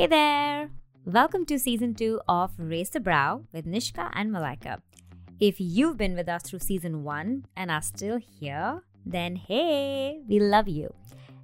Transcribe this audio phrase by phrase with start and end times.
[0.00, 0.70] Hey there!
[1.04, 4.80] Welcome to season two of Raise the Brow with Nishka and Malaika.
[5.38, 10.40] If you've been with us through season one and are still here, then hey, we
[10.40, 10.88] love you.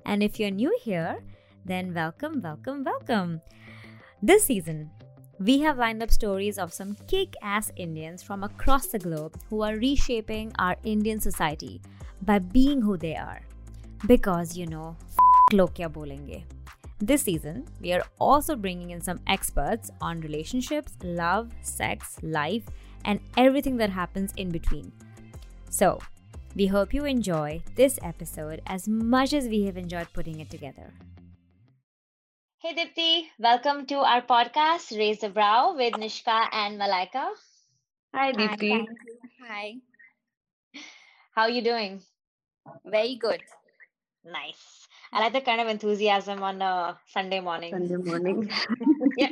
[0.07, 1.23] And if you're new here,
[1.67, 3.43] then welcome, welcome, welcome.
[4.23, 4.91] This season,
[5.39, 9.61] we have lined up stories of some kick ass Indians from across the globe who
[9.61, 11.83] are reshaping our Indian society
[12.23, 13.43] by being who they are.
[14.07, 14.97] Because, you know,
[15.53, 16.45] f- kya bolenge.
[16.99, 22.65] This season, we are also bringing in some experts on relationships, love, sex, life,
[23.05, 24.91] and everything that happens in between.
[25.69, 26.01] So,
[26.55, 30.95] we hope you enjoy this episode as much as we have enjoyed putting it together.
[32.61, 37.29] Hey Dipti, welcome to our podcast, Raise the Brow with Nishka and Malaika.
[38.15, 38.87] Hi, Deepti.
[39.47, 39.75] Hi.
[41.35, 42.01] How are you doing?
[42.87, 43.43] Very good.
[44.27, 44.89] Nice.
[45.13, 47.73] I like the kind of enthusiasm on a Sunday morning.
[47.73, 48.51] Sunday morning.
[49.17, 49.29] yeah.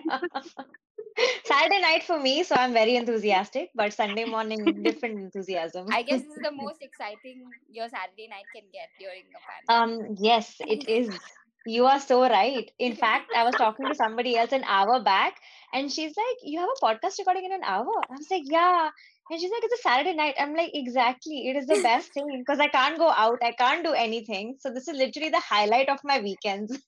[1.44, 5.86] Saturday night for me, so I'm very enthusiastic, but Sunday morning, different enthusiasm.
[5.90, 10.10] I guess this is the most exciting your Saturday night can get during a pandemic.
[10.10, 11.18] Um, yes, it is.
[11.66, 12.70] You are so right.
[12.78, 15.36] In fact, I was talking to somebody else an hour back,
[15.72, 17.86] and she's like, You have a podcast recording in an hour?
[18.10, 18.90] I was like, Yeah.
[19.30, 20.34] And she's like, It's a Saturday night.
[20.38, 21.48] I'm like, Exactly.
[21.48, 24.56] It is the best thing because I can't go out, I can't do anything.
[24.60, 26.78] So, this is literally the highlight of my weekends.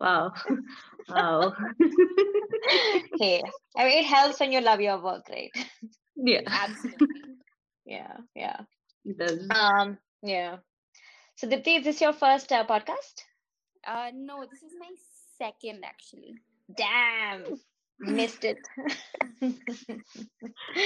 [0.00, 0.32] wow.
[1.08, 1.54] Wow.
[3.18, 3.42] hey,
[3.76, 5.50] I mean, it helps when you love your work, right?
[6.14, 7.08] yeah, Absolutely.
[7.84, 8.60] Yeah, yeah.
[9.04, 9.48] it does.
[9.50, 10.58] Um, yeah.
[11.36, 13.24] So, Dipti, is this your first uh, podcast?
[13.84, 14.90] Uh, no, this is my
[15.38, 16.34] second actually.
[16.76, 17.58] Damn,
[18.00, 18.58] missed it.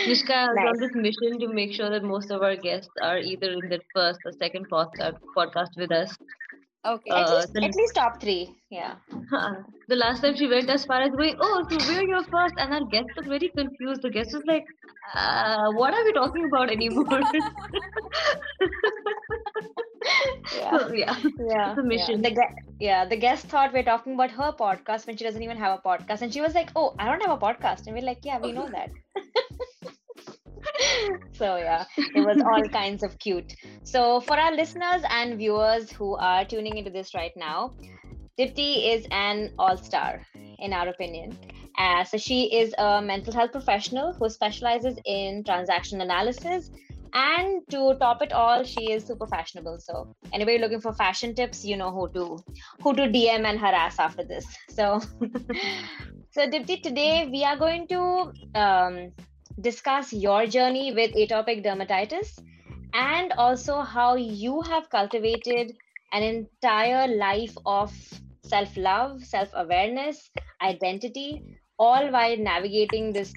[0.06, 0.68] Nishka is Nice.
[0.68, 3.80] on this mission to make sure that most of our guests are either in the
[3.94, 6.16] first or second podcast podcast with us.
[6.86, 7.10] Okay.
[7.10, 8.54] At Uh, least, the- at least top three.
[8.70, 8.96] Yeah.
[9.88, 12.72] the last time she went as far as going, oh, so we're your first, and
[12.74, 14.02] our guest was very confused.
[14.02, 14.64] The guest was like,
[15.14, 17.20] uh, what are we talking about anymore?
[20.52, 20.78] Yeah.
[20.78, 21.16] so, yeah.
[21.38, 21.74] Yeah.
[21.76, 22.22] It's mission.
[22.22, 22.30] Yeah.
[22.30, 22.46] The,
[22.80, 23.04] yeah.
[23.04, 26.22] The guest thought we're talking about her podcast when she doesn't even have a podcast.
[26.22, 27.86] And she was like, Oh, I don't have a podcast.
[27.86, 28.90] And we're like, Yeah, we know that.
[31.32, 33.54] so, yeah, it was all kinds of cute.
[33.82, 37.74] So, for our listeners and viewers who are tuning into this right now,
[38.38, 40.22] Dipti is an all star,
[40.58, 41.36] in our opinion.
[41.78, 46.70] Uh, so, she is a mental health professional who specializes in transaction analysis.
[47.14, 49.78] And to top it all, she is super fashionable.
[49.80, 52.44] So, anybody looking for fashion tips, you know who to
[52.82, 54.44] who to DM and harass after this.
[54.70, 55.00] So,
[56.32, 59.12] so Dipti, today we are going to um,
[59.60, 62.38] discuss your journey with atopic dermatitis
[62.92, 65.72] and also how you have cultivated
[66.12, 67.92] an entire life of
[68.44, 70.30] self love, self awareness,
[70.62, 71.42] identity,
[71.78, 73.32] all while navigating this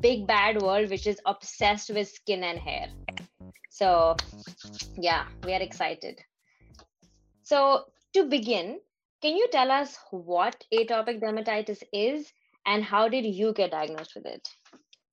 [0.00, 2.88] big bad world which is obsessed with skin and hair.
[3.70, 4.16] So,
[4.96, 6.20] yeah, we are excited.
[7.42, 8.80] So, to begin,
[9.22, 12.32] can you tell us what atopic dermatitis is
[12.66, 14.48] and how did you get diagnosed with it?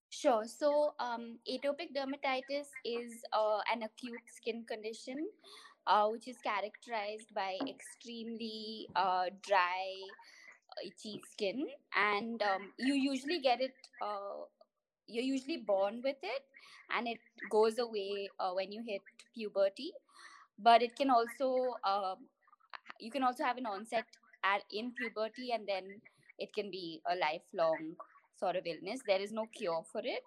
[0.09, 0.44] Sure.
[0.45, 5.28] So, um, atopic dermatitis is uh, an acute skin condition
[5.88, 9.94] uh, which is characterized by extremely uh, dry,
[10.72, 13.75] uh, itchy skin, and um, you usually get it.
[15.07, 16.43] You're usually born with it,
[16.95, 19.01] and it goes away uh, when you hit
[19.33, 19.91] puberty.
[20.57, 22.27] But it can also um,
[22.99, 24.05] you can also have an onset
[24.44, 26.01] at in puberty, and then
[26.39, 27.95] it can be a lifelong
[28.39, 29.01] sort of illness.
[29.07, 30.23] There is no cure for it.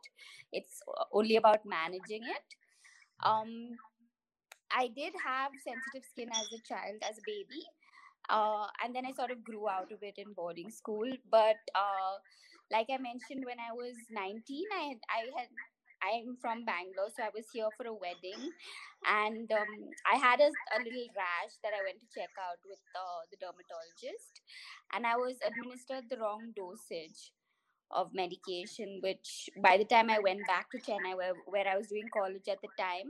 [0.53, 2.56] It's uh, only about managing it.
[3.25, 3.77] Um,
[4.71, 7.65] I did have sensitive skin as a child, as a baby,
[8.28, 11.11] uh, and then I sort of grew out of it in boarding school.
[11.31, 12.19] But uh,
[12.71, 15.49] like I mentioned, when I was 19, I I had
[16.00, 18.53] I'm from Bangalore, so I was here for a wedding,
[19.06, 19.73] and um,
[20.06, 24.41] I had a, a little rash that I went to check out with the dermatologist,
[24.94, 27.32] and I was administered the wrong dosage
[27.91, 31.88] of medication, which by the time I went back to Chennai, where, where I was
[31.88, 33.09] doing college at the time,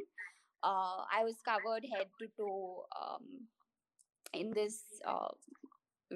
[0.62, 3.48] uh, I was covered head to toe um,
[4.32, 5.28] in this uh,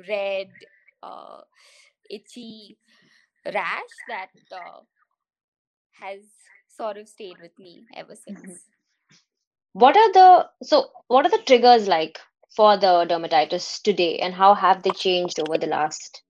[0.09, 0.49] red,
[1.03, 1.41] uh,
[2.11, 2.77] itchy
[3.47, 4.81] rash that uh,
[6.01, 6.21] has
[6.69, 8.65] sort of stayed with me ever since.
[9.73, 12.19] What are the so what are the triggers like
[12.55, 16.23] for the dermatitis today and how have they changed over the last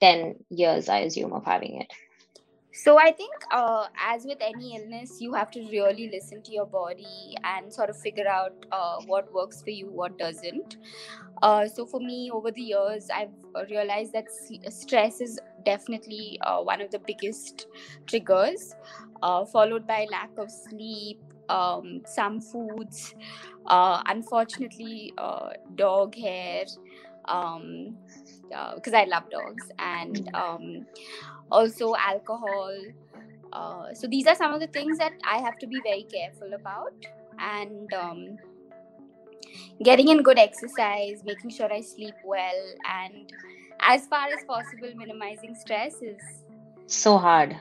[0.00, 1.92] 10 years I assume of having it?
[2.72, 6.66] So I think, uh, as with any illness, you have to really listen to your
[6.66, 10.76] body and sort of figure out uh, what works for you, what doesn't.
[11.42, 13.34] Uh, so for me, over the years, I've
[13.70, 14.26] realized that
[14.70, 17.66] stress is definitely uh, one of the biggest
[18.06, 18.74] triggers,
[19.22, 23.14] uh, followed by lack of sleep, um, some foods,
[23.66, 25.12] uh, unfortunately,
[25.76, 26.64] dog hair.
[27.26, 27.96] Um,
[28.74, 30.86] because I love dogs, and um,
[31.50, 32.72] also alcohol.
[33.52, 36.52] Uh, so these are some of the things that I have to be very careful
[36.54, 36.94] about,
[37.38, 38.38] and um,
[39.82, 43.32] getting in good exercise, making sure I sleep well, and
[43.80, 46.20] as far as possible, minimizing stress is
[46.86, 47.56] so hard.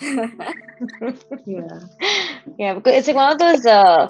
[1.46, 1.80] yeah,
[2.58, 3.66] yeah, because it's like one of those.
[3.66, 4.08] Uh,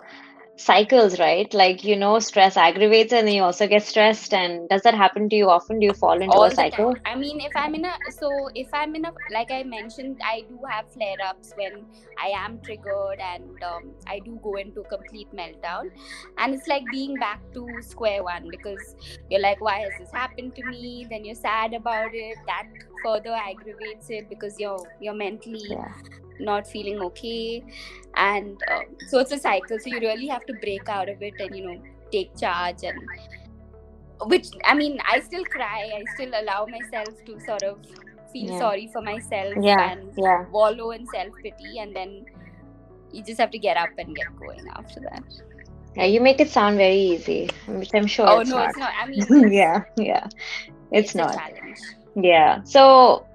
[0.60, 1.52] cycles, right?
[1.54, 4.34] Like, you know, stress aggravates and then you also get stressed.
[4.34, 5.80] And does that happen to you often?
[5.80, 6.94] Do you fall into All a cycle?
[7.06, 10.42] I mean, if I'm in a, so if I'm in a, like I mentioned, I
[10.48, 11.84] do have flare ups when
[12.22, 15.90] I am triggered and um, I do go into complete meltdown.
[16.38, 18.96] And it's like being back to square one because
[19.30, 21.06] you're like, why has this happened to me?
[21.08, 22.36] Then you're sad about it.
[22.46, 22.66] That
[23.02, 25.64] further aggravates it because you're, you're mentally.
[25.70, 25.92] Yeah
[26.40, 27.62] not feeling okay
[28.16, 31.34] and uh, so it's a cycle so you really have to break out of it
[31.38, 31.80] and you know
[32.10, 32.98] take charge and
[34.26, 37.78] which i mean i still cry i still allow myself to sort of
[38.32, 38.58] feel yeah.
[38.58, 39.92] sorry for myself yeah.
[39.92, 40.44] and yeah.
[40.50, 42.24] wallow in self pity and then
[43.12, 45.24] you just have to get up and get going after that
[45.96, 48.68] yeah you make it sound very easy which i'm sure oh it's no not.
[48.68, 50.26] it's not i mean yeah yeah
[50.92, 51.78] it's, it's not challenge
[52.14, 53.26] yeah so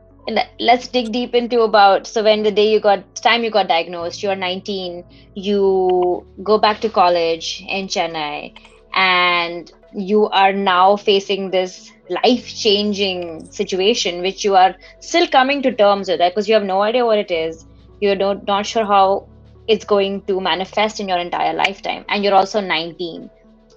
[0.60, 4.24] let's dig deep into about so when the day you got time you got diagnosed
[4.24, 5.04] you're 19
[5.36, 8.54] you go back to college in chennai
[8.96, 15.74] and you are now facing this life changing situation which you are still coming to
[15.74, 17.66] terms with because you have no idea what it is.
[18.02, 19.28] You're not, not sure how
[19.68, 22.06] it's going to manifest in your entire lifetime.
[22.10, 23.30] And you're also 19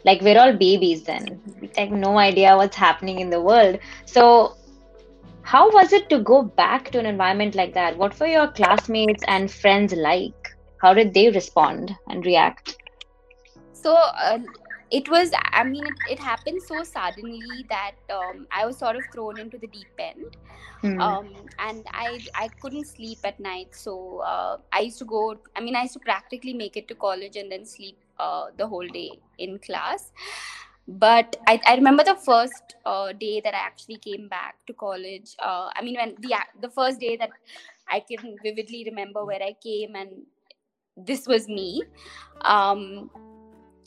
[0.04, 1.40] like we're all babies then.
[1.76, 3.78] Have no idea what's happening in the world.
[4.06, 4.57] So
[5.48, 7.96] how was it to go back to an environment like that?
[7.96, 10.54] What were your classmates and friends like?
[10.82, 12.76] How did they respond and react?
[13.72, 14.40] So, uh,
[14.90, 19.04] it was, I mean, it, it happened so suddenly that um, I was sort of
[19.10, 20.36] thrown into the deep end.
[20.82, 21.00] Hmm.
[21.00, 23.74] Um, and I, I couldn't sleep at night.
[23.74, 26.94] So, uh, I used to go, I mean, I used to practically make it to
[26.94, 30.12] college and then sleep uh, the whole day in class
[30.88, 35.36] but I, I remember the first uh, day that I actually came back to college.
[35.38, 37.30] Uh, I mean, when the the first day that
[37.88, 40.10] I can vividly remember where I came and
[40.96, 41.82] this was me.
[42.42, 43.10] Um,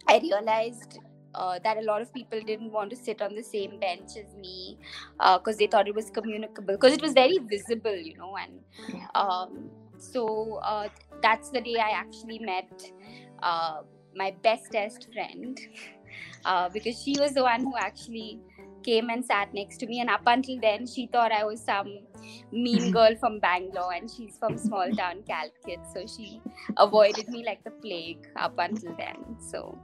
[0.07, 0.99] I realized
[1.35, 4.35] uh, that a lot of people didn't want to sit on the same bench as
[4.35, 4.77] me
[5.17, 8.35] because uh, they thought it was communicable because it was very visible, you know.
[8.37, 8.59] And
[9.15, 10.89] um, so uh,
[11.21, 12.91] that's the day I actually met
[13.41, 13.81] uh,
[14.15, 15.59] my bestest friend
[16.45, 18.39] uh, because she was the one who actually
[18.83, 19.99] came and sat next to me.
[19.99, 21.99] And up until then she thought i was some
[22.51, 26.41] mean girl from bangalore and she's from small town Calicut, so she
[26.77, 29.17] avoided me like the plague up until then.
[29.39, 29.77] So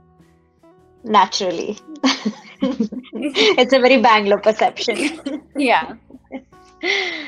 [1.04, 1.78] naturally.
[2.60, 5.42] It's a very bangalore perception.
[5.56, 5.94] Yeah.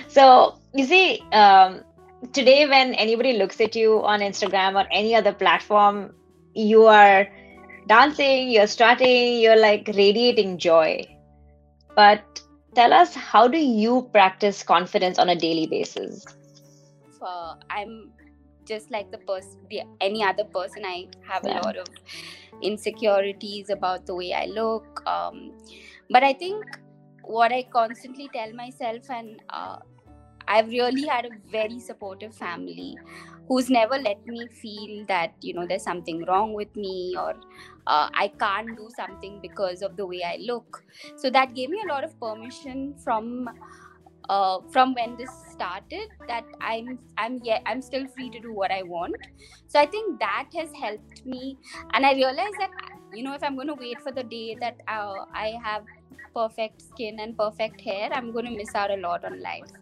[0.07, 1.83] So you see um,
[2.33, 6.13] today when anybody looks at you on instagram or any other platform
[6.55, 7.27] you are
[7.91, 11.05] dancing, you're strutting, you're like radiating joy.
[11.97, 12.41] But
[12.75, 16.25] tell us, how do you practice confidence on a daily basis?
[17.21, 18.13] Uh, I'm
[18.65, 19.59] just like the person,
[20.01, 20.85] any other person.
[20.85, 21.59] I have yeah.
[21.59, 21.89] a lot of
[22.63, 25.03] insecurities about the way I look.
[25.07, 25.53] Um,
[26.11, 26.65] but I think
[27.25, 29.79] what I constantly tell myself, and uh,
[30.47, 32.97] I've really had a very supportive family
[33.51, 37.35] who's never let me feel that you know there's something wrong with me or
[37.89, 40.85] uh, i can't do something because of the way i look.
[41.17, 43.51] So that gave me a lot of permission from
[44.29, 48.71] uh, from when this started that i'm i'm yeah i'm still free to do what
[48.71, 49.17] i want.
[49.69, 51.59] So i think that has helped me.
[51.95, 52.71] And i realized that
[53.13, 55.85] you know if i'm going to wait for the day that uh, i have
[56.35, 59.73] perfect skin and perfect hair i'm going to miss out a lot on life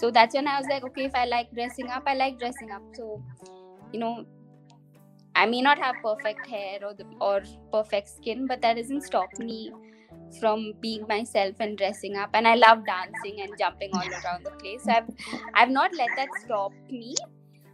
[0.00, 2.70] so that's when i was like okay if i like dressing up i like dressing
[2.70, 3.22] up so
[3.92, 4.24] you know
[5.34, 9.28] I may not have perfect hair or the, or perfect skin, but that doesn't stop
[9.38, 9.72] me
[10.40, 12.30] from being myself and dressing up.
[12.34, 14.84] And I love dancing and jumping all around the place.
[14.84, 15.08] So I've
[15.54, 17.14] I've not let that stop me.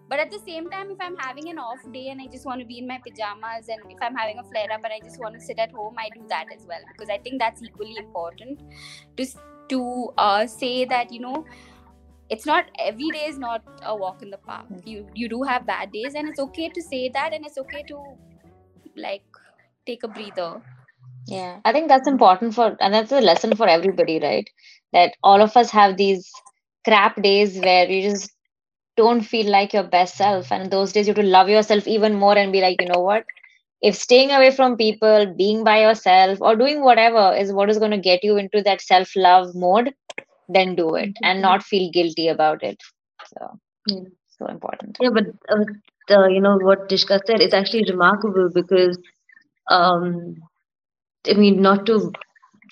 [0.09, 2.61] But at the same time, if I'm having an off day and I just want
[2.61, 5.21] to be in my pajamas, and if I'm having a flare up and I just
[5.21, 7.97] want to sit at home, I do that as well because I think that's equally
[7.99, 8.63] important
[9.17, 9.27] to
[9.69, 11.45] to uh, say that you know
[12.31, 14.67] it's not every day is not a walk in the park.
[14.85, 17.83] You you do have bad days and it's okay to say that and it's okay
[17.89, 18.01] to
[18.97, 19.25] like
[19.87, 20.63] take a breather.
[21.27, 21.61] Yeah.
[21.65, 24.49] I think that's important for and that's a lesson for everybody right?
[24.93, 26.31] That all of us have these
[26.85, 28.31] crap days where you just
[28.97, 30.53] don't feel like your best self.
[30.53, 33.01] And those days you have to love yourself even more and be like you know
[33.01, 33.25] what?
[33.83, 37.93] If staying away from people being by yourself or doing whatever is what is going
[37.93, 39.95] to get you into that self love mode
[40.49, 41.43] then do it and Mhm.
[41.43, 42.81] not feel guilty about it
[43.27, 44.01] so Yeah.
[44.39, 45.65] so important Yeah, but uh,
[46.17, 48.99] uh, you know what Nishka said is actually remarkable because,
[49.71, 50.37] um,
[51.29, 52.13] I mean, not to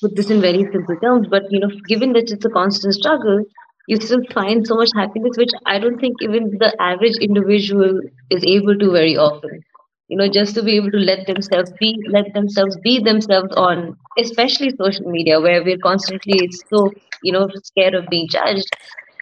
[0.00, 3.44] put this in very simple terms, but you know, given that it's a constant struggle,
[3.86, 8.44] you still find so much happiness, which I don't think even the average individual is
[8.44, 9.62] able to very often.
[10.08, 13.96] You know, just to be able to let themselves be, let themselves be themselves on,
[14.18, 16.90] especially social media, where we're constantly so,
[17.22, 18.68] you know, scared of being judged.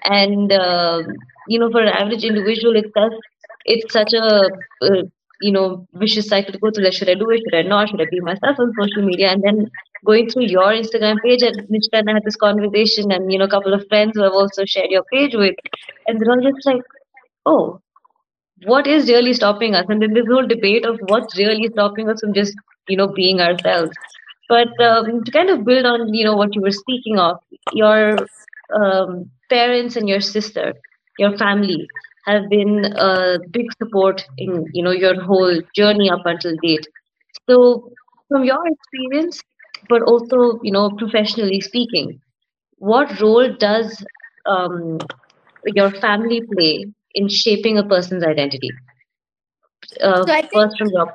[0.04, 1.06] And um
[1.48, 3.12] you know, for an average individual itself,
[3.66, 4.24] it's such a
[4.82, 5.02] uh,
[5.40, 6.84] you know vicious cycle to go through.
[6.84, 7.40] Like, should I do it?
[7.44, 7.88] Should I not?
[7.90, 9.28] Should I be myself on social media?
[9.30, 9.70] And then
[10.06, 13.44] going through your Instagram page, and Nishka and I had this conversation, and you know,
[13.46, 15.54] a couple of friends who have also shared your page with,
[16.06, 16.82] and they're all just like,
[17.46, 17.80] oh,
[18.64, 19.86] what is really stopping us?
[19.88, 22.54] And then this whole debate of what's really stopping us from just
[22.88, 23.92] you know being ourselves.
[24.48, 27.38] But um, to kind of build on you know what you were speaking of,
[27.72, 28.18] your
[28.74, 30.74] um, parents and your sister,
[31.18, 31.86] your family
[32.26, 36.86] have been a big support in you know your whole journey up until date.
[37.48, 37.92] So,
[38.28, 39.40] from your experience,
[39.88, 42.20] but also you know professionally speaking,
[42.78, 44.04] what role does
[44.46, 44.98] um,
[45.66, 48.70] your family play in shaping a person's identity?
[50.00, 51.06] Uh, So I think- first from your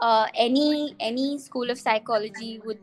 [0.00, 2.78] uh, any any school of psychology would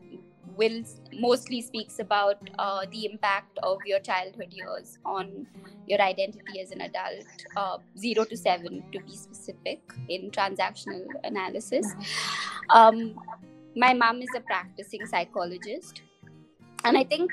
[0.59, 5.47] will mostly speaks about uh, the impact of your childhood years on
[5.87, 7.45] your identity as an adult.
[7.55, 9.79] Uh, 0 to 7 to be specific
[10.09, 11.93] in transactional analysis.
[12.69, 13.15] Um,
[13.75, 16.01] my mom is a practicing psychologist.
[16.85, 17.31] And i think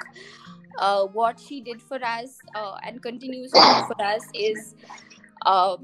[0.79, 4.75] uh, what she did for us uh, and continues to do for us is
[5.45, 5.77] uh,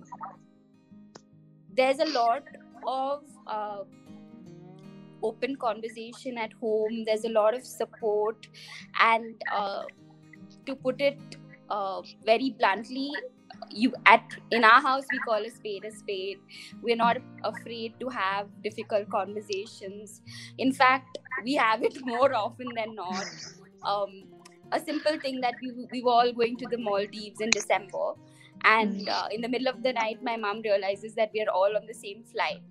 [1.75, 2.43] there's a lot
[2.87, 3.83] of uh,
[5.23, 7.05] open conversation at home.
[7.07, 8.49] There's a lot of support
[9.01, 9.83] and uh,
[10.67, 11.19] to put it
[12.27, 13.11] very bluntly
[13.71, 16.39] you at in our house we call a spade a spade.
[16.83, 20.21] We're not afraid to have difficult conversations.
[20.59, 23.25] In fact we have it more often than not.
[23.85, 24.25] Um,
[24.73, 28.13] a simple thing that we, we were all going to the maldives in december.
[28.65, 31.77] And uh, in the middle of the night my mom realizes that we are all
[31.77, 32.63] on the same flight.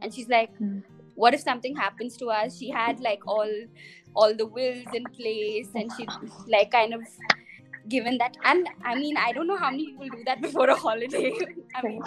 [0.00, 0.82] And she's like Mm.
[1.14, 2.56] what if something happens to us?
[2.58, 3.50] She had like all
[4.14, 6.06] all the wills in place and she
[6.48, 7.02] like kind of
[7.88, 8.36] given that.
[8.44, 11.32] And i mean i don't know how many people do that before a holiday.
[11.74, 12.02] I mean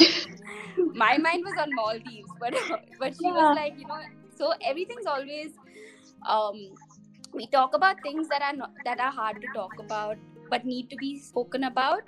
[0.94, 2.54] my mind was on maldives but
[3.00, 3.34] but she Yeah.
[3.40, 4.00] was like you know
[4.38, 5.52] so everything's always
[6.28, 6.60] um
[7.36, 10.18] we talk about things that are not that are hard to talk about
[10.50, 12.04] but need to be spoken about.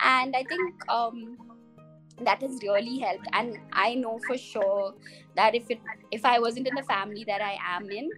[0.00, 1.38] And i think um
[2.22, 3.26] that has really helped.
[3.32, 4.94] And i know for sure
[5.36, 5.80] that if it
[6.10, 8.10] if i wasn't in the family that i am in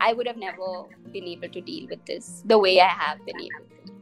[0.00, 0.70] i would have never
[1.12, 3.92] been able to deal with this the way i have been able to.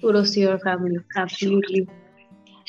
[0.00, 1.88] Kudos to your family, absolutely.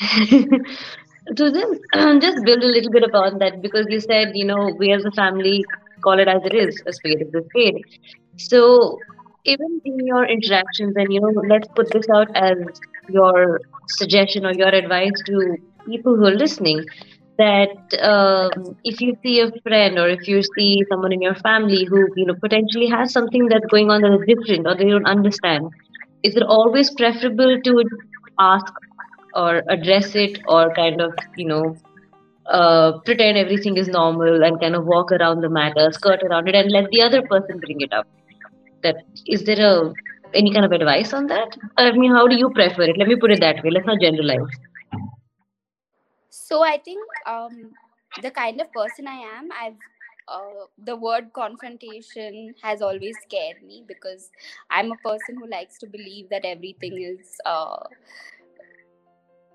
[1.36, 4.92] so then, just build a little bit upon that because you said, you know, we
[4.92, 5.64] as a family
[6.02, 7.82] call it as it is, a spade is a spade.
[8.36, 8.98] So
[9.44, 12.56] even in your interactions, and you know, let's put this out as
[13.08, 16.84] your suggestion or your advice to people who are listening
[17.38, 17.70] that
[18.02, 22.08] um, if you see a friend or if you see someone in your family who
[22.16, 25.68] you know potentially has something that's going on that is different or they don't understand
[26.22, 27.84] is it always preferable to
[28.40, 28.72] ask
[29.34, 31.76] or address it or kind of you know
[32.48, 36.54] uh, pretend everything is normal and kind of walk around the matter skirt around it
[36.54, 38.06] and let the other person bring it up.
[38.82, 39.92] That is there a
[40.34, 41.56] any kind of advice on that?
[41.76, 42.98] I mean how do you prefer it?
[42.98, 43.70] Let me put it that way.
[43.70, 44.58] Let's not generalize.
[46.30, 47.72] So i think um
[48.22, 49.76] the kind of person i am i've
[50.28, 54.30] uh, the word confrontation has always scared me because
[54.70, 57.84] i'm a person who likes to believe that everything is uh,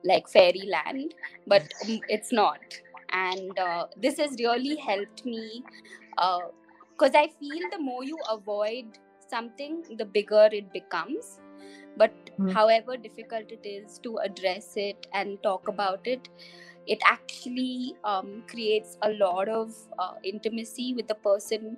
[0.03, 1.13] like fairyland
[1.47, 2.81] but um, it's not
[3.13, 5.63] and uh, this has really helped me
[6.97, 11.39] because i feel the more you avoid something the bigger it becomes
[11.97, 12.53] but Hmm.
[12.53, 16.29] however difficult it is to address it and talk about it
[16.87, 21.77] it actually um, creates a lot of uh, intimacy with the person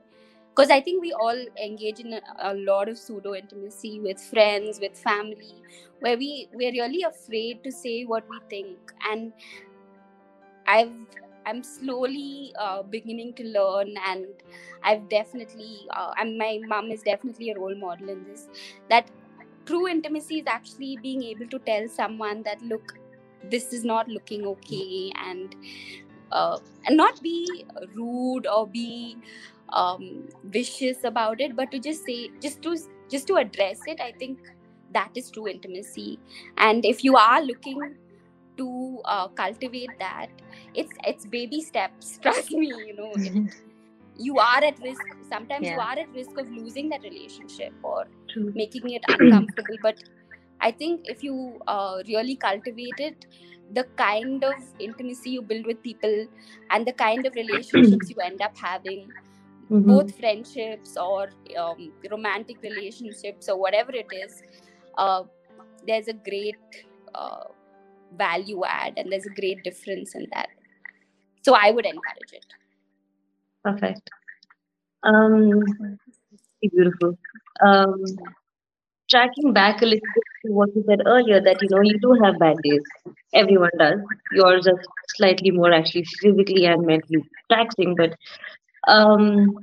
[0.56, 4.80] because I think we all engage in a, a lot of pseudo intimacy with friends,
[4.82, 5.56] with family,
[6.00, 8.78] where we we're really afraid to say what we think.
[9.10, 9.34] And
[10.68, 10.92] I've
[11.46, 14.26] I'm slowly uh, beginning to learn, and
[14.84, 18.48] I've definitely uh, and my mom is definitely a role model in this.
[18.90, 19.10] That
[19.66, 22.94] true intimacy is actually being able to tell someone that look,
[23.44, 25.56] this is not looking okay, and
[26.32, 29.18] uh, and not be rude or be
[29.70, 32.78] um, vicious about it but to just say just to
[33.10, 34.40] just to address it i think
[34.92, 36.20] that is true intimacy
[36.58, 37.96] and if you are looking
[38.58, 40.28] to uh, cultivate that
[40.74, 43.54] it's it's baby steps trust me you know it,
[44.18, 45.74] you are at risk sometimes yeah.
[45.74, 48.52] you are at risk of losing that relationship or True.
[48.56, 50.04] making it uncomfortable but
[50.62, 53.26] i think if you uh, really cultivate it
[53.74, 56.28] the kind of intimacy you build with people
[56.70, 59.08] and the kind of relationships you end up having
[59.70, 59.88] mm-hmm.
[59.88, 64.44] both friendships or um, romantic relationships or whatever it is
[64.98, 65.24] uh,
[65.88, 66.56] there's a great
[67.14, 67.46] uh,
[68.18, 70.50] value add and there's a great difference in that.
[71.44, 72.46] So i would encourage it.
[73.64, 74.10] Perfect.
[75.04, 75.62] Um
[76.62, 77.18] beautiful.
[77.66, 78.04] Um
[79.10, 82.18] tracking back a little bit to what you said earlier that you know you do
[82.24, 82.84] have bad days.
[83.34, 84.00] Everyone does.
[84.32, 84.82] Yours are
[85.16, 88.16] slightly more actually physically and mentally taxing but
[88.88, 89.56] um,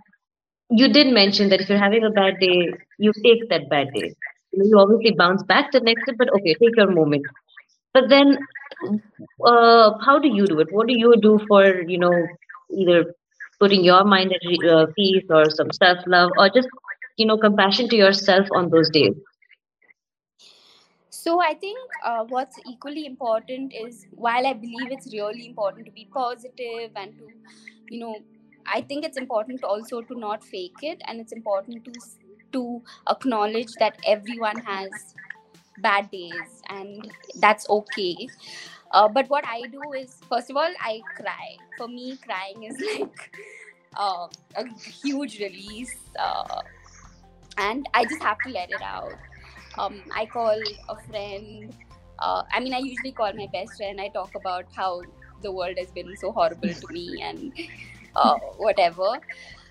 [0.71, 4.15] you did mention that if you're having a bad day, you take that bad day.
[4.53, 7.25] You, obviously bounce back the next day, but okay, take your moment.
[7.95, 8.39] But then,
[9.45, 10.69] uh, how do you do it?
[10.73, 12.27] What do you do for you know
[12.77, 13.15] either
[13.61, 16.69] putting your mind at uh, peace or some self love or just
[17.17, 19.15] you know compassion to yourself on those days?
[21.11, 25.93] So I think uh, what's equally important is while I believe it's really important to
[25.93, 27.29] be positive and to
[27.91, 28.17] you know
[28.67, 31.93] I think it's important also to not fake it, and it's important to
[32.53, 35.15] to acknowledge that everyone has
[35.79, 38.29] bad days, and that's okay.
[38.91, 41.57] Uh, but what I do is, first of all, I cry.
[41.79, 43.37] For me, crying is like
[43.97, 46.63] uh, a huge release, uh,
[47.59, 49.15] and I just have to let it out.
[49.79, 51.75] Um, I call a friend.
[52.19, 54.01] Uh, I mean, I usually call my best friend.
[54.01, 55.03] I talk about how
[55.43, 57.53] the world has been so horrible to me and
[58.15, 59.19] uh, whatever.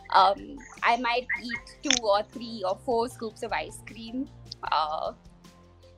[0.10, 4.28] Um, I might eat two or three or four scoops of ice cream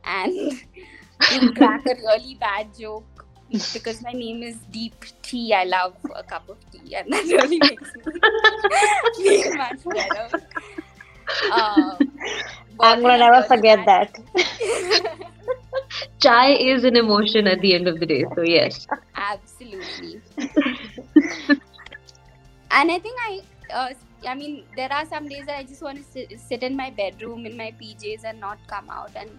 [0.05, 0.53] and
[1.55, 3.25] crack a really bad joke
[3.73, 5.53] because my name is Deep Tea.
[5.53, 8.13] I love a cup of tea, and that really makes me
[9.41, 10.29] feel much better.
[11.51, 11.97] Um,
[12.79, 14.19] I'm gonna never forget that.
[16.19, 18.87] Chai is an emotion at the end of the day, so yes.
[19.15, 20.21] Absolutely
[22.73, 23.41] and i think i
[23.79, 23.89] uh,
[24.27, 26.89] i mean there are some days that i just want to sit, sit in my
[26.89, 29.29] bedroom in my pjs and not come out and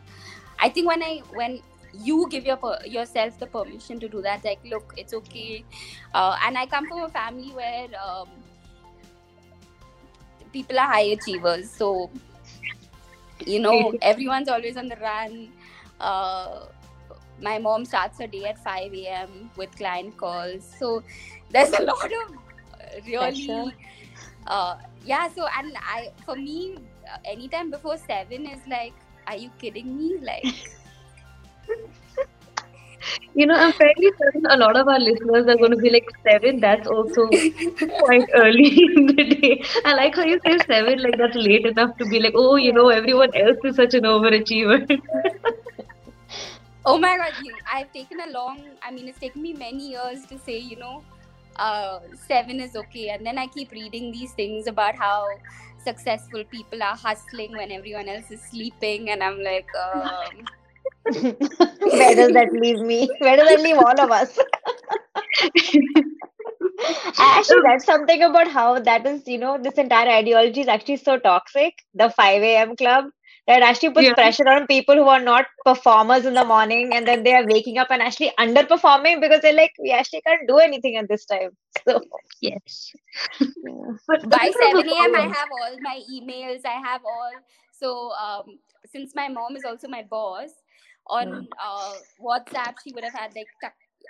[0.59, 1.61] i think when i when
[2.03, 5.65] you give your yourself the permission to do that like look it's okay.
[6.13, 8.29] Uh, and i come from a family where um,
[10.55, 11.71] people are high achievers.
[11.71, 12.11] So
[13.47, 15.51] you know everyone's always on the run.
[16.01, 16.67] Uh,
[17.43, 20.65] my mom starts her day at 5 a.m with client calls.
[20.79, 21.03] So
[21.51, 22.39] there's a lot of
[23.07, 23.75] really
[24.47, 26.77] uh, yeah so and i for me
[27.13, 28.95] uh, anytime before seven is like
[29.27, 30.19] are you kidding me?
[30.21, 30.45] Like
[33.35, 36.09] you know i'm fairly certain a lot of our listeners are going to be like
[36.27, 37.27] seven that's also
[37.99, 39.63] quite early in the day.
[39.85, 42.73] I like how you say seven like that's late enough to be like oh you
[42.73, 45.01] know everyone else is such an overachiever.
[46.87, 47.33] Oh my god
[47.73, 51.03] i've taken a long i mean it's taken me many years to say you know
[51.57, 53.09] uh, seven is okay.
[53.11, 55.27] And then I keep reading these things about how
[55.85, 60.45] successful people are hustling when everyone else is sleeping, and I'm like, um...
[61.05, 63.11] where does that leave me?
[63.19, 64.39] Where does that leave all of us?
[67.19, 71.19] actually that's something about how that is you know this entire ideology is actually so
[71.19, 73.07] toxic the 5 a.m club
[73.47, 74.15] that actually puts yeah.
[74.15, 77.77] pressure on people who are not performers in the morning and then they are waking
[77.79, 81.51] up and actually underperforming because they're like we actually can't do anything at this time.
[81.87, 82.01] So
[82.41, 82.93] yes.
[84.07, 87.33] But by 7 a.m i have all my emails i have all.
[87.73, 90.51] So um, since my mom is also my boss
[91.09, 91.47] on mm.
[91.63, 93.49] uh, whatsapp she would have had like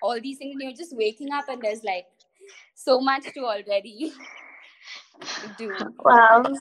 [0.03, 2.07] all these things and you're just waking up and there's like
[2.75, 4.13] so much to already
[5.59, 5.73] do.
[6.05, 6.45] Wow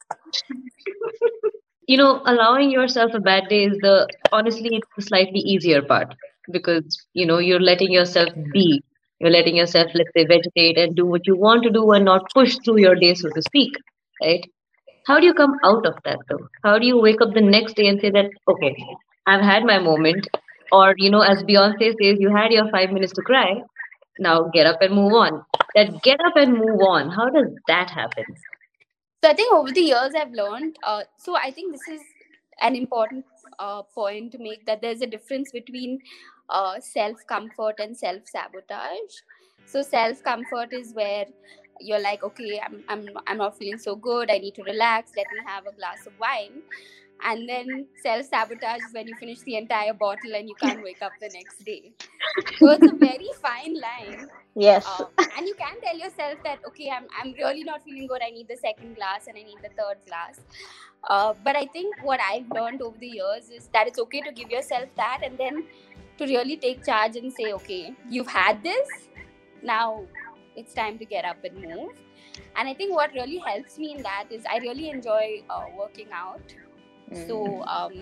[1.87, 6.13] you know allowing yourself a bad day is the honestly it's the slightly easier part
[6.51, 8.81] because you know you're letting yourself be.
[9.19, 12.31] You're letting yourself let's say vegetate and do what you want to do and not
[12.33, 13.73] push through your day so to speak
[14.23, 14.45] right?
[15.07, 16.47] How do you come out of that though?
[16.63, 18.75] How do you wake up the next day and say that okay
[19.27, 20.27] i've had my moment
[20.71, 23.61] or you know as beyonce says you had your five minutes to cry.
[24.19, 25.43] Now get up and move on.
[25.75, 28.25] That get up and move on how does that happen
[29.23, 32.01] so i think over the years i've learned uh, so i think this is
[32.61, 33.25] an important
[33.59, 35.99] uh, point to make that there's a difference between
[36.49, 39.15] uh, self comfort and self sabotage
[39.65, 41.25] so self comfort is where
[41.79, 44.29] you're like okay I'm, I'm i'm not feeling so good.
[44.29, 45.11] I need to relax.
[45.17, 46.61] Let me have a glass of wine
[47.23, 51.11] and then self sabotage when you finish the entire bottle and you can't wake up
[51.21, 51.93] the next day.
[52.57, 54.27] So it's a very fine line.
[54.55, 54.85] Yes.
[54.87, 55.07] Um,
[55.37, 58.21] and you can tell yourself that okay I'm, I'm really not feeling good.
[58.25, 60.39] I need the second glass and i need the third glass.
[61.09, 64.31] Uh, but i think what i've learned over the years is that it's okay to
[64.31, 65.63] give yourself that and then
[66.17, 68.87] to really take charge and say okay you've had this.
[69.63, 70.03] Now
[70.55, 71.91] it's time to get up and move.
[72.55, 76.07] And i think what really helps me in that is i really enjoy uh, working
[76.11, 76.55] out
[77.13, 77.27] mm.
[77.27, 77.93] so um,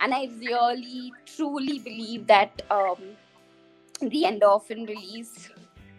[0.00, 2.96] and i really truly believe that um,
[4.00, 5.50] the endorphin release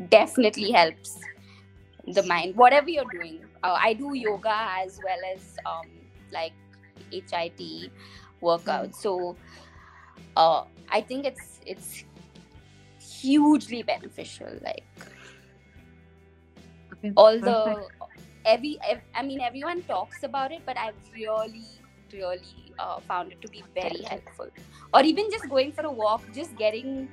[0.10, 1.20] definitely helps
[2.08, 5.88] the mind whatever you're doing uh, i do yoga as well as um,
[6.32, 6.54] like
[7.12, 7.90] HIIT
[8.42, 9.36] workout so
[10.36, 12.04] uh, i think it's it's
[13.00, 14.84] hugely beneficial like
[16.94, 17.14] okay.
[17.16, 17.88] all the
[18.46, 21.66] every, every, i mean everyone talks about it but i've really
[22.14, 22.40] really
[22.80, 24.48] uh, found it to be very helpful.
[24.94, 27.10] Or even just going for a walk just getting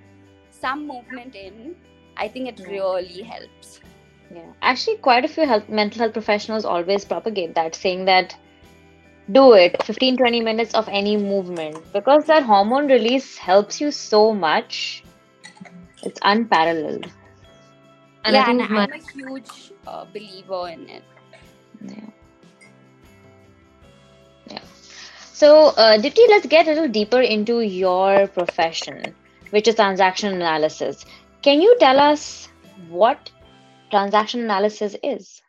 [0.50, 1.74] some movement in
[2.16, 3.80] i think it really helps.
[4.34, 4.52] Yeah.
[4.62, 8.36] Actually quite a few health, mental health professionals always propagate that saying that
[9.32, 14.32] do it 15 20 minutes of any movement because that hormone release helps you so
[14.34, 15.02] much
[16.02, 17.10] it's unparalleled.
[18.24, 18.82] And yeah, and my...
[18.84, 21.02] I'm a huge uh, believer in it.
[21.82, 22.10] Yeah.
[25.40, 29.14] So, uh, Dipti, let's get a little deeper into your profession,
[29.48, 31.07] which is transaction analysis.
[31.40, 32.50] Can you tell us
[32.90, 33.31] what
[33.90, 35.40] transaction analysis is?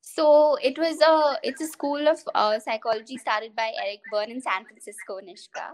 [0.00, 4.40] So it was a it's a school of uh, psychology started by Eric Berne in
[4.40, 5.66] San Francisco, Nishka.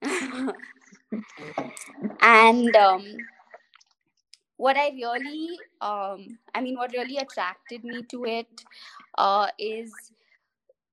[2.22, 3.16] and um,
[4.58, 8.64] what I really, um, I mean, what really attracted me to it
[9.18, 9.92] uh, is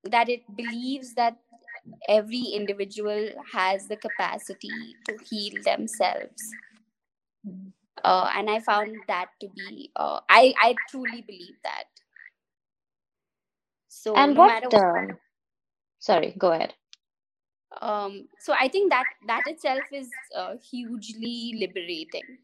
[0.03, 1.37] that it believes that
[2.07, 6.41] every individual has the capacity to heal themselves.
[8.03, 11.85] Uh, and I found that to be, uh, I, I truly believe that.
[13.89, 15.17] So, and no what, what
[15.99, 16.73] sorry, go ahead.
[17.81, 22.37] Um, so I think that that itself is uh, hugely liberating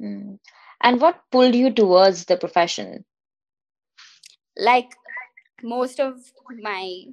[0.00, 0.38] Mm.
[0.80, 3.04] And what pulled you towards the profession?
[4.56, 4.90] Like
[5.62, 6.14] most of
[6.62, 7.04] my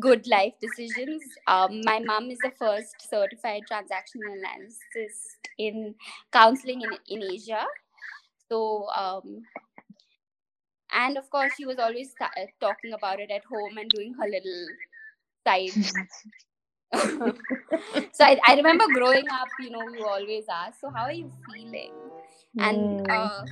[0.00, 4.80] good life decisions, um, my mom is the first certified transactional analyst
[5.58, 5.94] in
[6.32, 7.64] counseling in, in Asia.
[8.48, 9.42] So, um,
[10.92, 12.14] and of course, she was always
[12.60, 14.66] talking about it at home and doing her little
[15.46, 15.70] side.
[18.12, 21.30] so I, I remember growing up, you know, we always ask, so how are you
[21.52, 21.92] feeling?
[22.58, 23.10] and hmm.
[23.10, 23.44] uh,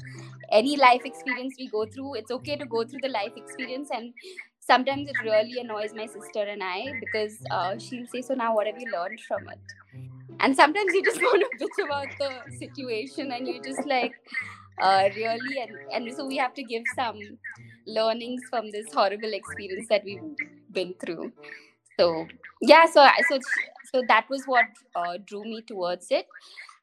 [0.50, 4.12] any life experience we go through it's okay to go through the life experience and
[4.60, 8.66] sometimes it really annoys my sister and i because uh, she'll say so now what
[8.66, 9.58] have you learned from it
[10.40, 14.14] and sometimes you just want to bitch about the situation and you're just like
[14.80, 17.18] uh, really and, and so we have to give some
[17.86, 20.20] learnings from this horrible experience that we've
[20.72, 21.32] been through
[21.98, 22.26] so
[22.62, 23.38] yeah so so
[23.92, 26.26] so that was what uh, drew me towards it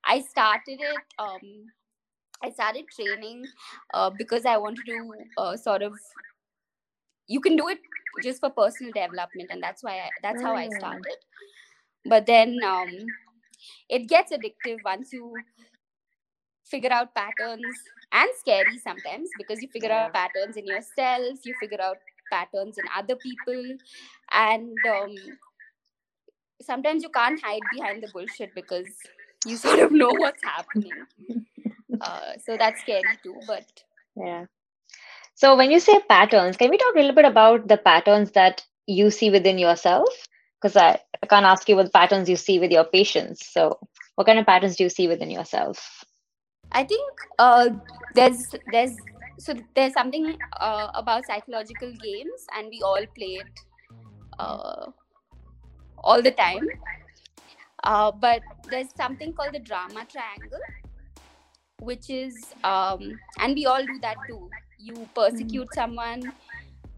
[0.05, 1.65] i started it um,
[2.43, 3.45] I started training
[3.93, 5.93] uh, because I wanted to uh, sort of.
[7.27, 7.79] You can do it
[8.21, 10.77] just for personal development, and that's why I, that's how I mm.
[10.77, 11.15] started.
[12.05, 12.89] But then um,
[13.87, 15.33] it gets addictive once you
[16.65, 17.63] figure out patterns
[18.11, 21.97] and scary sometimes because you figure out patterns in yourself, you figure out
[22.29, 23.77] patterns in other people,
[24.33, 25.15] and um,
[26.61, 28.87] sometimes you can't hide behind the bullshit because
[29.45, 30.91] you sort of know what's happening.
[32.01, 33.65] Uh, so that's scary too but
[34.17, 34.45] yeah.
[35.35, 38.65] So when you say patterns can we talk a little bit about the patterns that
[38.87, 40.09] you see within yourself?
[40.59, 43.45] Because I, I can't ask you what patterns you see with your patients.
[43.45, 43.79] So
[44.15, 46.03] what kind of patterns do you see within yourself?
[46.71, 47.69] I think uh,
[48.15, 48.97] there's there's
[49.37, 53.59] so there's something uh, about psychological games and we all play it
[54.39, 54.91] uh,
[55.97, 56.69] all the time.
[57.83, 60.59] Uh, but there's something called the drama triangle
[61.79, 64.51] which is um, and we all do that too.
[64.77, 66.33] You persecute someone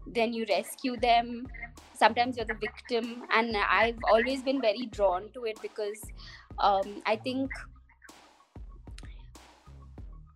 [0.06, 1.50] then you rescue them.
[1.94, 6.12] Sometimes you're the victim and i've always been very drawn to it because
[6.58, 7.52] um, i think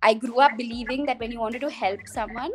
[0.03, 2.53] i grew up believing that when you wanted to help someone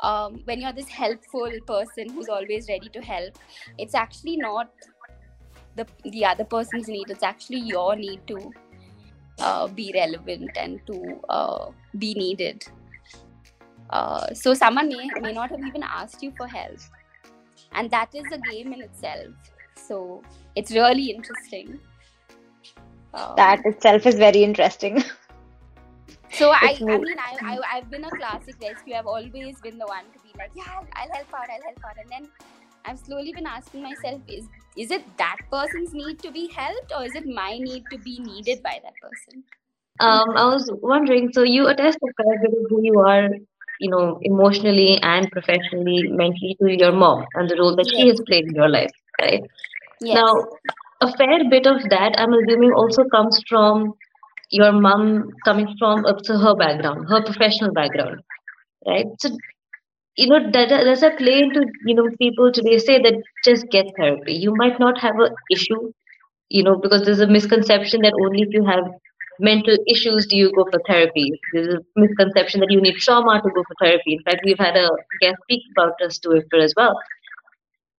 [0.00, 3.38] um, when you're this helpful person who's always ready to help
[3.78, 4.70] it's actually not
[5.76, 8.52] the the other person's need it's actually your need to
[9.40, 12.66] uh, be relevant and to uh, be needed.
[13.90, 16.78] Uh, so someone may, may not have even asked you for help.
[17.72, 19.28] And that is a game in itself.
[19.74, 20.22] So
[20.56, 21.78] it's really interesting.
[23.14, 25.02] Um, that itself is very interesting
[26.32, 29.86] so I, I mean I, I i've been a classic rescue i've always been the
[29.86, 32.28] one to be like yeah i'll help out i'll help out and then
[32.84, 34.44] i've slowly been asking myself is
[34.76, 38.18] is it that person's need to be helped or is it my need to be
[38.20, 39.42] needed by that person
[40.00, 43.28] um i was wondering so you attest a fair bit of who you are
[43.78, 47.96] you know, emotionally and professionally, mentally to your mom and the role that yes.
[47.96, 49.42] she has played in your life, right?
[50.00, 50.16] Yes.
[50.16, 50.46] Now,
[51.00, 53.94] a fair bit of that, I'm assuming, also comes from
[54.50, 58.20] your mom coming from uh, her background, her professional background,
[58.86, 59.06] right?
[59.20, 59.30] So,
[60.16, 63.86] you know, that, there's a play into, you know, people today say that just get
[63.98, 64.34] therapy.
[64.34, 65.92] You might not have an issue,
[66.48, 68.84] you know, because there's a misconception that only if you have
[69.40, 71.32] mental issues do you go for therapy?
[71.52, 74.14] There's a misconception that you need trauma to go for therapy.
[74.14, 76.94] In fact, we've had a guest speak about us to it as well.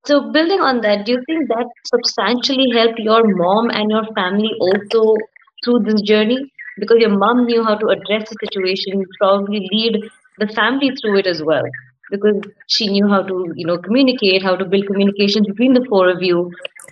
[0.06, 4.52] So, building on that, do you think that substantially helped your mom and your family
[4.60, 5.16] also
[5.64, 6.52] through this journey?
[6.78, 10.02] Because your mom knew how to address the situation, probably lead
[10.38, 11.64] the family through it as well.
[12.12, 16.10] Because she knew how to, you know, communicate, how to build communications between the four
[16.10, 16.52] of you,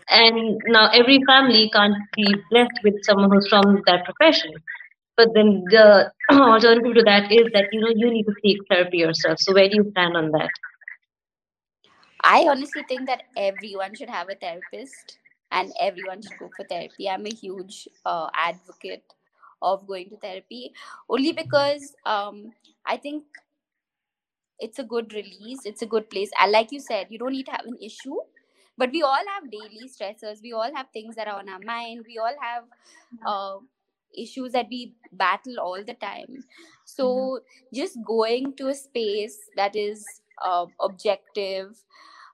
[0.09, 4.51] and now every family can't be blessed with someone who's from that profession
[5.17, 8.99] but then the alternative to that is that you know you need to seek therapy
[8.99, 10.49] yourself so where do you stand on that
[12.23, 15.17] i honestly think that everyone should have a therapist
[15.51, 17.09] and everyone should go for therapy.
[17.09, 19.13] I'm a huge uh, advocate
[19.61, 20.71] of going to therapy
[21.09, 22.51] only because um,
[22.85, 23.23] i think
[24.59, 26.29] it's a good release it's a good place.
[26.39, 28.17] And like you said you don't need to have an issue
[28.77, 30.41] but we all have daily stressors.
[30.41, 32.05] We all have things that are on our mind.
[32.07, 32.63] We all have
[33.25, 33.57] uh,
[34.15, 36.43] issues that we battle all the time.
[36.85, 37.75] So mm-hmm.
[37.75, 40.05] just going to a space that is
[40.45, 41.75] uh, objective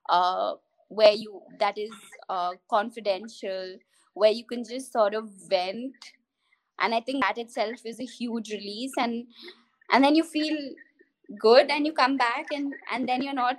[0.10, 0.56] uh,
[0.95, 1.91] where you that is
[2.29, 3.77] uh, confidential
[4.13, 6.12] where you can just sort of vent
[6.79, 9.25] and i think that itself is a huge release and
[9.91, 10.58] and then you feel
[11.39, 13.58] good and you come back and and then you're not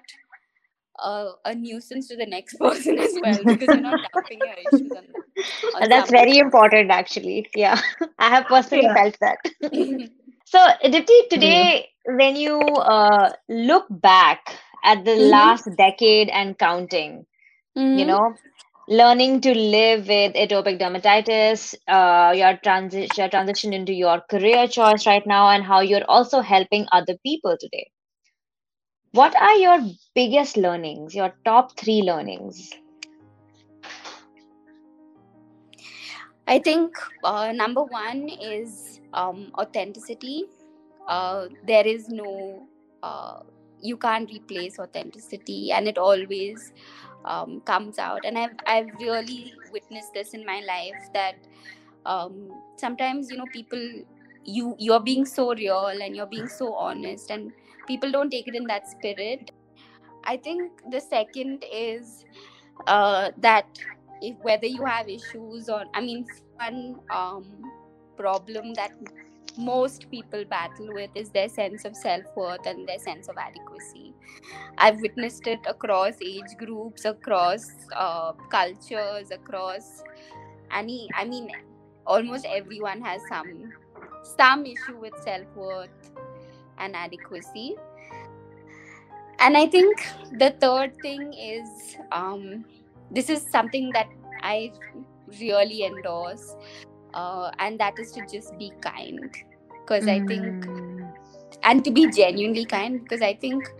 [1.02, 4.90] uh, a nuisance to the next person as well because you're not dumping your issues
[4.90, 5.22] on them.
[5.82, 7.48] On that's very important, actually.
[7.54, 7.80] Yeah,
[8.18, 8.94] I have personally yeah.
[8.94, 9.38] felt that.
[10.44, 12.16] so, Dipti, today, mm-hmm.
[12.16, 15.30] when you uh, look back at the mm-hmm.
[15.30, 17.26] last decade and counting,
[17.76, 17.98] mm-hmm.
[17.98, 18.34] you know,
[18.88, 25.06] learning to live with atopic dermatitis, uh, your transition, your transition into your career choice
[25.06, 27.90] right now, and how you're also helping other people today
[29.14, 29.78] what are your
[30.16, 32.70] biggest learnings your top three learnings
[36.48, 40.46] i think uh, number one is um, authenticity
[41.06, 42.66] uh, there is no
[43.04, 43.38] uh,
[43.84, 46.72] you can't replace authenticity and it always
[47.24, 48.24] um, comes out.
[48.24, 51.36] And I've, I've really witnessed this in my life that
[52.06, 53.80] um, sometimes you know people
[54.44, 57.52] you you're being so real and you're being so honest and
[57.86, 59.50] people don't take it in that spirit.
[60.24, 62.24] I think the second is
[62.86, 63.66] uh, that
[64.22, 67.44] if whether you have issues or i mean one um,
[68.16, 68.92] problem that
[69.56, 74.12] most people battle with is their sense of self-worth and their sense of adequacy.
[74.78, 80.02] I've witnessed it across age groups across uh, cultures across
[80.74, 81.48] any i mean
[82.06, 83.72] almost everyone has some
[84.22, 86.10] some issue with self-worth
[86.78, 87.76] and adequacy.
[89.38, 90.06] And i think
[90.38, 92.64] the third thing is um,
[93.10, 94.08] this is something that
[94.42, 94.72] i
[95.40, 96.56] really endorse
[97.14, 99.36] uh, and that is to just be kind
[99.80, 100.14] because mm.
[100.14, 101.02] i think hmm.
[101.62, 103.70] and to be genuinely kind because i think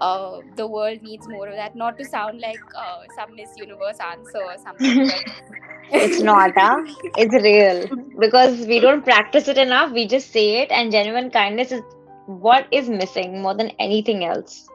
[0.00, 3.98] uh, the world needs more of that not to sound like uh, some miss universe
[4.00, 5.10] answer or something
[5.92, 6.82] it's not huh?
[7.16, 7.86] it's real
[8.18, 11.82] because we don't practice it enough we just say it and genuine kindness is
[12.26, 14.68] what is missing more than anything else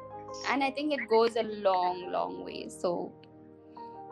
[0.50, 3.12] and i think it goes a long long way so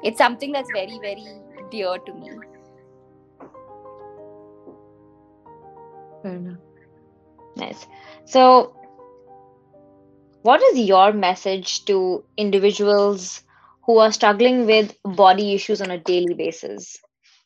[0.04, 1.28] it's something that's very very
[1.70, 2.32] dear to me
[6.24, 6.58] fair enough.
[7.56, 7.86] Nice.
[8.26, 8.74] So
[10.42, 13.44] what is your message to individuals
[13.86, 16.98] who are struggling with body issues on a daily basis?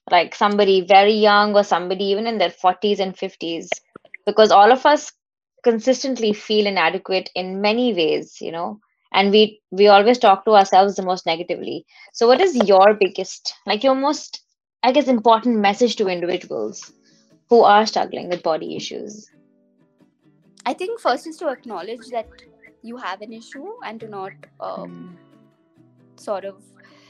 [0.10, 3.68] Like somebody very young or somebody even in their 40s and 50s,
[4.26, 5.12] because all of us
[5.64, 8.80] consistently feel inadequate in many ways, you know,
[9.12, 11.86] and we we always talk to ourselves the most negatively.
[12.14, 14.42] So, what is your biggest, like your most,
[14.82, 16.94] I guess, important message to individuals
[17.50, 19.30] who are struggling with body issues?
[20.66, 22.28] I think first is to acknowledge that
[22.84, 25.16] you have an issue and to not uh, Mm.
[26.18, 26.56] sort of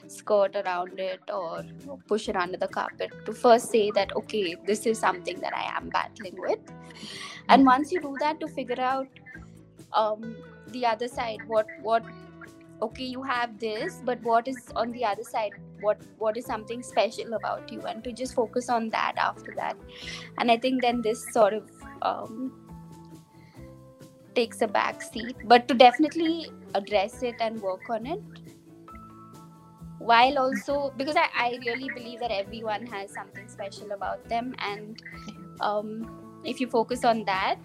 [0.08, 1.64] skirt around it or
[2.08, 5.64] push it under the carpet to first say that okay this is something that i
[5.78, 6.60] am battling with
[7.50, 9.08] and once you do that to figure out
[9.94, 10.36] um,
[10.70, 12.04] the other side what what
[12.82, 15.52] okay you have this but what is on the other side?
[15.82, 17.82] What what is something special about you?
[17.82, 19.78] And to just focus on that after that.
[20.38, 21.70] And i think then this sort of
[22.02, 22.52] um,
[24.36, 25.36] takes a back seat.
[25.46, 28.22] But to definitely address it and work on it.
[30.00, 34.56] While also because I, I really believe that everyone has something special about them.
[34.60, 35.02] And
[35.60, 37.60] um, if you focus on that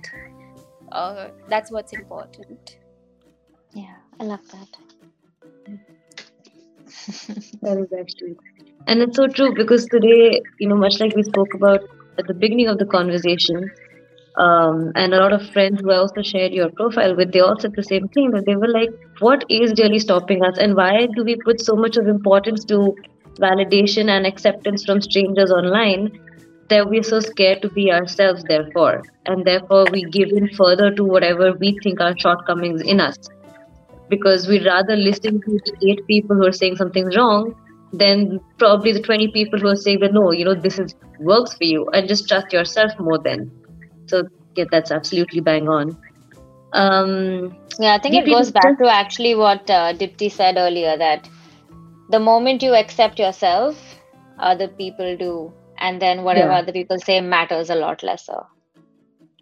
[0.92, 2.79] uh, that's what's important.
[3.75, 4.68] Yeah, I love that.
[7.62, 8.37] That is actually.
[8.87, 11.81] And it's so true because today, you know, much like we spoke about
[12.18, 13.70] at the beginning of the conversation,
[14.37, 17.59] um, and a lot of friends who I also shared your profile with, they all
[17.59, 20.59] said the same thing that they were like, what is really stopping us?
[20.59, 22.94] And why do we put so much of importance to
[23.38, 26.18] validation and acceptance from strangers online
[26.68, 29.03] that we're so scared to be ourselves, therefore?
[29.27, 33.16] And therefore, we give in further to whatever we think are shortcomings in us
[34.12, 37.53] because we'd rather listen to eight people who are saying something's wrong
[37.92, 40.94] than probably the 20 people who are saying that no you know this is
[41.33, 43.51] works for you and just trust yourself more then
[44.09, 44.22] so
[44.57, 45.96] yeah that's absolutely bang on
[46.72, 51.29] um Yeah, I think it goes back to actually what uh, Dipti said earlier that
[52.11, 53.98] the moment you accept yourself,
[54.38, 55.53] other people do.
[55.79, 56.59] And then whatever Yeah.
[56.61, 58.42] other people say matters a lot lesser.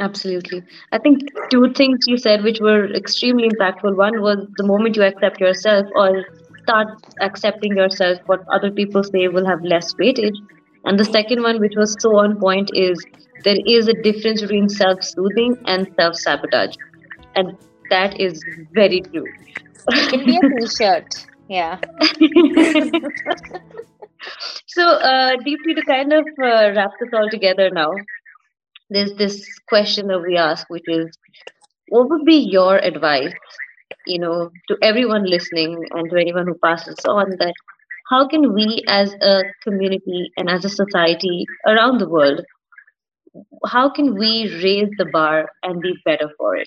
[0.01, 0.63] Absolutely.
[0.93, 3.97] I think two things you said which were extremely impactful.
[3.97, 6.25] One was the moment you accept yourself or
[6.63, 6.89] start
[7.21, 10.37] accepting yourself what other people say will have less weightage.
[10.87, 13.05] And the second one which was so on point is
[13.45, 16.77] there is a difference between self-soothing and self-sabotage.
[17.35, 17.59] And
[17.91, 19.27] that is very true.
[20.09, 21.27] Can be a t-shirt.
[21.49, 21.79] Yeah.
[24.67, 27.93] so uh, Dipti to kind of uh, wrap this all together now
[28.91, 31.17] there's this question that we ask which is
[31.89, 33.35] what would be your advice
[34.07, 37.55] you know to everyone listening and to anyone who passes on that
[38.11, 42.41] how can we as a community and as a society around the world
[43.67, 46.67] how can we raise the bar and be better for it?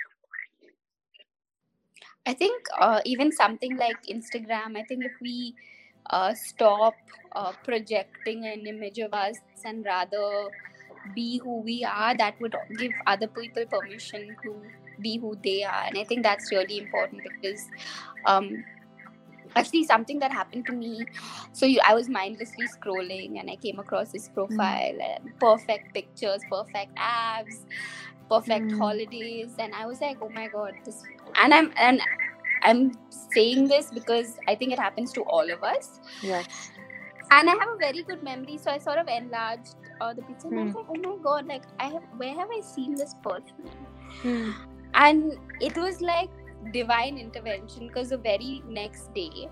[2.26, 5.56] I think uh, even something like Instagram, I think if we
[6.10, 6.96] uh, stop
[7.34, 10.50] uh, projecting an image of us and rather
[11.14, 14.56] be who we are, that would give other people permission to
[15.02, 15.84] be who they are.
[15.88, 17.66] And I think that's really important because
[18.26, 18.64] um,
[19.56, 21.06] actually something that happened to me
[21.52, 26.42] so you, i was mindlessly scrolling and i came across this profile and perfect pictures
[26.50, 27.66] perfect abs
[28.30, 28.78] perfect Mm.
[28.80, 31.04] holidays and i was like oh my god this
[31.44, 32.02] and i'm and
[32.64, 36.72] i'm saying this because i think it happens to all of us Yes.
[37.36, 40.48] And i have a very good memory so i sort of enlarged uh, the picture.
[40.50, 40.80] And i was Hmm.
[40.80, 43.70] like oh my god like i have where have i seen this person?
[44.22, 44.52] Hmm.
[44.94, 46.30] and it was like
[46.74, 49.50] divine intervention because the very next day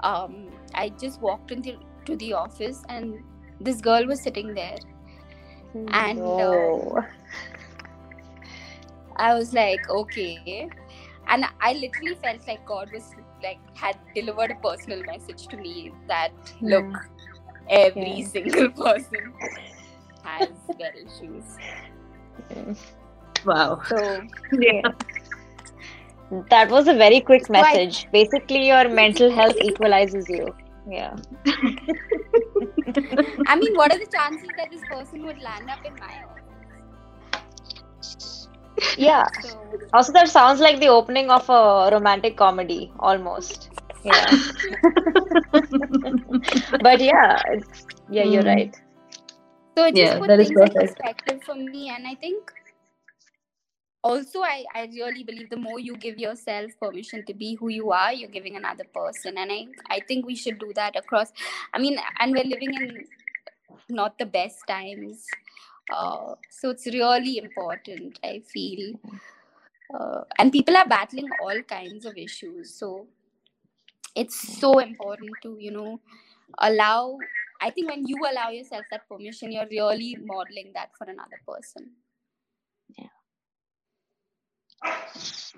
[0.00, 3.22] um, i just walked into to the office and
[3.60, 4.76] this girl was sitting there.
[5.92, 7.02] And, uh,
[9.16, 10.68] i was like okay.
[11.28, 15.92] And i literally felt like god was like had delivered a personal message to me
[16.08, 16.66] that hmm.
[16.74, 16.96] look
[17.68, 18.26] every Yeah.
[18.26, 19.32] single person
[20.24, 21.44] has their issues
[23.44, 24.20] wow so
[24.52, 24.82] yeah
[26.50, 28.06] That was a very quick So I- message.
[28.12, 30.54] Basically, your mental health equalizes you.
[30.90, 31.14] Yeah.
[33.46, 38.48] i mean what are the chances that this person would land up in my office
[38.96, 39.26] Yeah.
[39.40, 39.58] so
[39.92, 43.68] Also, that sounds like the opening of a romantic comedy, almost.
[44.04, 44.30] Yeah.
[46.80, 48.54] but yeah, it's, yeah, you're Mm.
[48.54, 48.80] right.
[49.76, 52.52] So it Yeah, just put that is things in perspective for me, and I think
[54.02, 57.90] also I, I really believe the more you give yourself permission to be who you
[57.92, 61.32] are, you're giving another person, and I I think we should do that across.
[61.72, 63.04] I mean, and we're living in
[63.88, 65.26] not the best times,
[65.90, 68.18] uh, so it's really important.
[68.24, 68.94] I feel
[69.94, 73.06] uh, and people are battling all kinds of issues so
[74.14, 76.00] it's so important to you know
[76.68, 77.18] allow
[77.60, 81.90] i think when you allow yourself that permission you're really modeling that for another person
[82.98, 83.08] Yeah,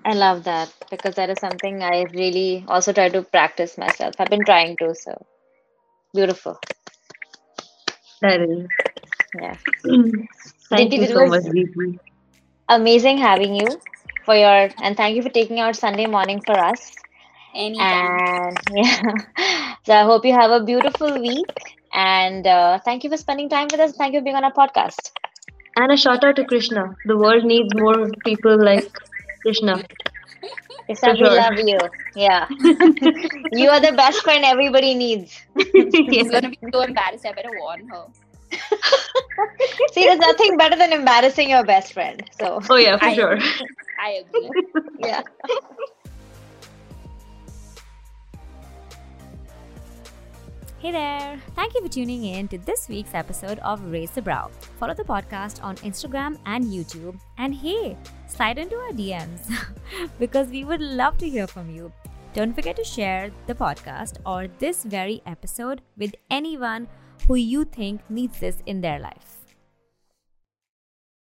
[0.05, 4.15] I love that because that is something I really also try to practice myself.
[4.19, 5.25] I've been trying to, so
[6.13, 6.59] beautiful.
[8.21, 8.67] That is.
[9.33, 9.55] Yeah.
[10.69, 11.99] Thank Dipti, you so much, Dipti.
[12.69, 13.67] Amazing having you
[14.25, 16.93] for your and thank you for taking out Sunday morning for us.
[17.53, 19.01] anytime And yeah,
[19.85, 21.45] so I hope you have a beautiful week.
[21.93, 23.93] And uh, thank you for spending time with us.
[23.95, 25.11] Thank you for being on our podcast.
[25.77, 26.95] And a shout out to Krishna.
[27.05, 28.91] The world needs more people like
[29.41, 29.83] Krishna.
[30.85, 31.35] Krishna, we sure.
[31.35, 31.79] love you.
[32.15, 32.47] Yeah.
[33.51, 35.39] you are the best friend everybody needs.
[36.11, 38.05] she's gonna be so embarrassed i better warn her
[39.93, 42.23] See, there's nothing better than embarrassing your best friend.
[42.39, 43.31] So, Oh yeah, for I sure.
[43.33, 43.49] agree.
[44.03, 44.49] i agree
[44.99, 45.21] yeah.
[50.79, 51.41] Hey there!
[51.55, 54.51] Thank you for tuning in to this week's episode of Raise the Brow.
[54.79, 57.17] Follow the podcast on Instagram and YouTube.
[57.39, 57.97] And hey,
[58.27, 59.49] slide into our DMs
[60.19, 61.91] because we would love to hear from you.
[62.33, 66.87] Don't forget to share the podcast or this very episode with anyone
[67.27, 69.34] who you think needs this in their life.